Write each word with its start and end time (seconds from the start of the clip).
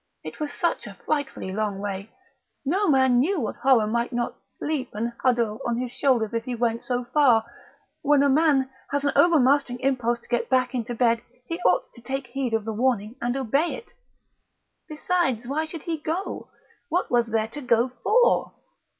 It 0.23 0.39
was 0.39 0.51
such 0.51 0.87
a 0.87 0.95
frightfully 1.05 1.53
long 1.53 1.77
way; 1.77 2.09
no 2.65 2.89
man 2.89 3.19
knew 3.19 3.39
what 3.39 3.57
horror 3.57 3.85
might 3.85 4.11
not 4.11 4.33
leap 4.59 4.89
and 4.95 5.13
huddle 5.21 5.59
on 5.63 5.77
his 5.77 5.91
shoulders 5.91 6.33
if 6.33 6.43
he 6.45 6.55
went 6.55 6.83
so 6.83 7.03
far; 7.13 7.45
when 8.01 8.23
a 8.23 8.27
man 8.27 8.71
has 8.89 9.05
an 9.05 9.11
overmastering 9.15 9.79
impulse 9.81 10.19
to 10.21 10.27
get 10.27 10.49
back 10.49 10.73
into 10.73 10.95
bed 10.95 11.21
he 11.45 11.59
ought 11.61 11.83
to 11.93 12.01
take 12.01 12.25
heed 12.25 12.55
of 12.55 12.65
the 12.65 12.73
warning 12.73 13.15
and 13.21 13.37
obey 13.37 13.75
it. 13.75 13.89
Besides, 14.89 15.45
why 15.45 15.65
should 15.67 15.83
he 15.83 15.97
go? 15.99 16.49
What 16.89 17.11
was 17.11 17.27
there 17.27 17.49
to 17.49 17.61
go 17.61 17.89
for? 18.01 18.53